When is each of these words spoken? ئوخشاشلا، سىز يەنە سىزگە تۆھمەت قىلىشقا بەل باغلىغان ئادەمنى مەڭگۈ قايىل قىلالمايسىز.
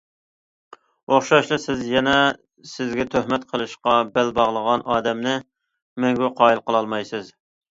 ئوخشاشلا، 1.09 1.59
سىز 1.65 1.83
يەنە 1.89 2.15
سىزگە 2.71 3.05
تۆھمەت 3.17 3.45
قىلىشقا 3.53 3.95
بەل 4.17 4.33
باغلىغان 4.41 4.87
ئادەمنى 4.95 5.37
مەڭگۈ 6.07 6.33
قايىل 6.41 6.65
قىلالمايسىز. 6.71 7.31